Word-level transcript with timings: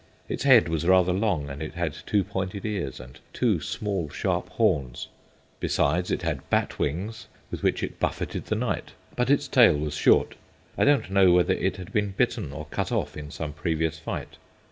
Its 0.27 0.45
head 0.45 0.67
was 0.67 0.87
rather 0.87 1.13
long, 1.13 1.47
and 1.47 1.61
had 1.73 1.95
two 2.07 2.23
pointed 2.23 2.65
ears 2.65 2.99
and 2.99 3.19
two 3.33 3.61
small 3.61 4.09
sharp 4.09 4.49
horns. 4.49 5.09
Besides, 5.59 6.09
it 6.09 6.23
had 6.23 6.49
bat 6.49 6.79
wings, 6.79 7.27
with 7.51 7.61
which 7.61 7.83
it 7.83 7.99
buffeted 7.99 8.47
the 8.47 8.55
knight, 8.55 8.93
but 9.15 9.29
its 9.29 9.47
tail 9.47 9.75
was 9.77 9.93
short. 9.93 10.33
I 10.75 10.85
don't 10.85 11.11
know 11.11 11.31
whether 11.33 11.53
it 11.53 11.77
had 11.77 11.93
been 11.93 12.15
bitten 12.17 12.51
or 12.51 12.65
cut 12.71 12.91
off 12.91 13.15
in 13.15 13.29
some 13.29 13.53
previous 13.53 13.99
fight. 13.99 14.37